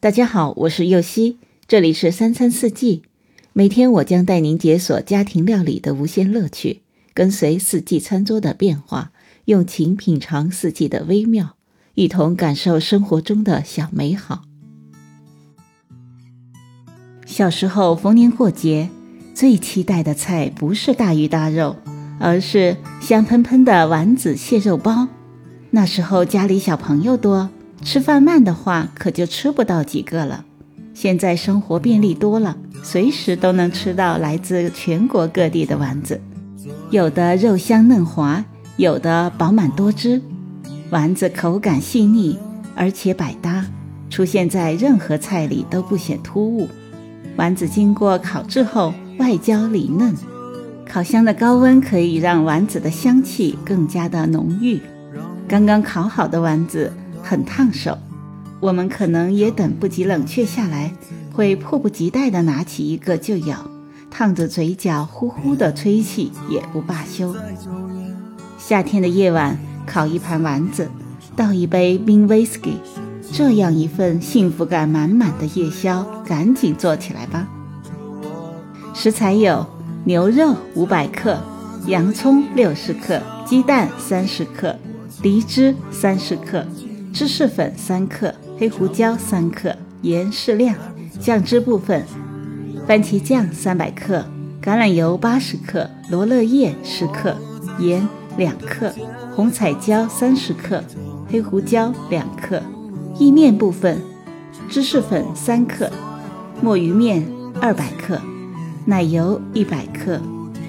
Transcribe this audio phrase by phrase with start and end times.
[0.00, 3.02] 大家好，我是右希，这里是三餐四季。
[3.52, 6.82] 每天我将带您解锁家庭料理的无限乐趣，
[7.12, 9.10] 跟随四季餐桌的变化，
[9.46, 11.56] 用情品尝四季的微妙，
[11.94, 14.42] 一同感受生活中的小美好。
[17.26, 18.90] 小时候逢年过节，
[19.34, 21.74] 最期待的菜不是大鱼大肉，
[22.20, 25.08] 而是香喷喷的丸子蟹肉包。
[25.72, 27.50] 那时候家里小朋友多。
[27.82, 30.44] 吃饭慢的话，可就吃不到几个了。
[30.92, 36.20] 现在生活便利多了，随时都能吃到来自全国各地的丸子，
[36.90, 38.44] 有的肉香嫩滑，
[38.76, 40.20] 有的饱满多汁。
[40.90, 42.36] 丸子口感细腻，
[42.74, 43.64] 而且百搭，
[44.10, 46.68] 出现在任何菜里都不显突兀。
[47.36, 50.12] 丸子经过烤制后，外焦里嫩，
[50.84, 54.80] 烤箱的高温可以让丸子的香气更加的浓郁。
[55.46, 56.92] 刚刚烤好的丸子。
[57.22, 57.98] 很烫手，
[58.60, 60.92] 我们可能也等不及冷却下来，
[61.32, 63.58] 会迫不及待地拿起一个就咬，
[64.10, 67.34] 烫着嘴角呼呼地吹气也不罢休。
[68.58, 70.88] 夏天的夜晚，烤一盘丸子，
[71.36, 72.74] 倒一杯冰威士忌，
[73.32, 77.48] 这样一份幸福感满满的夜宵，赶紧做起来吧。
[78.92, 79.64] 食材有
[80.04, 81.38] 牛肉五百克，
[81.86, 84.74] 洋葱六十克，鸡蛋三十克，
[85.22, 86.66] 梨汁三十克。
[87.18, 90.76] 芝士粉三克，黑胡椒三克，盐适量。
[91.18, 92.04] 酱汁部分：
[92.86, 94.24] 番茄酱三百克，
[94.62, 97.36] 橄榄油八十克，罗勒叶十克，
[97.80, 98.94] 盐两克，
[99.34, 100.80] 红彩椒三十克，
[101.28, 102.62] 黑胡椒两克。
[103.18, 104.00] 意面部分：
[104.70, 105.90] 芝士粉三克，
[106.62, 107.28] 墨鱼面
[107.60, 108.16] 二百克，
[108.84, 110.20] 奶油一百克，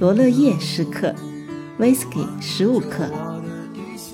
[0.00, 1.14] 罗勒叶十克
[1.78, 3.06] ，whisky 十五克。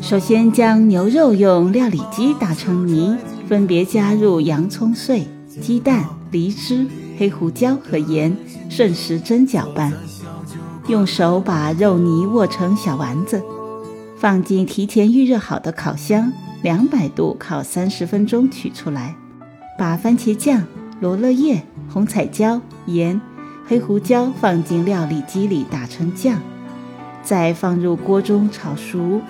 [0.05, 3.17] 首先将牛肉用料理机打成泥，
[3.49, 5.27] 分别加入洋葱碎、
[5.63, 8.37] 鸡蛋、梨汁、黑胡椒和盐，
[8.69, 9.91] 顺时针搅拌。
[10.89, 13.43] 用手把肉泥握成小丸子，
[14.19, 16.31] 放进提前预热好的烤箱，
[16.61, 19.17] 两百度烤三十分钟，取出来。
[19.79, 20.63] 把番茄酱、
[21.01, 23.19] 罗勒叶、红彩椒、盐、
[23.67, 26.39] 黑胡椒放进料理机里打成酱，
[27.23, 29.23] 再放入锅中炒熟。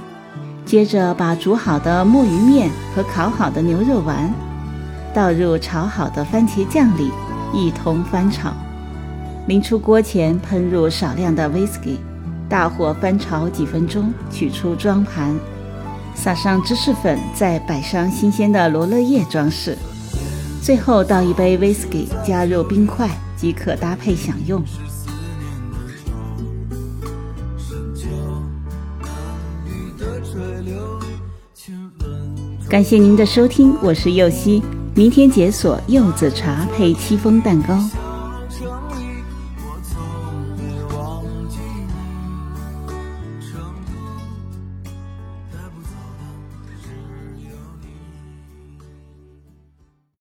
[0.67, 4.33] 接着把煮好的墨鱼面和烤好的牛肉丸
[5.13, 7.11] 倒入炒好的番茄酱里，
[7.53, 8.53] 一同翻炒。
[9.47, 11.99] 临出锅前喷入少量的 whisky，
[12.49, 15.37] 大火翻炒几分钟，取出装盘，
[16.15, 19.77] 撒上芝士粉，再摆上新鲜的罗勒叶装饰。
[20.63, 24.63] 最后倒一杯 whisky，加入冰块即可搭配享用。
[32.75, 34.61] 感谢您的收听，我是柚希。
[34.97, 37.79] 明天解锁柚子茶配戚风蛋糕。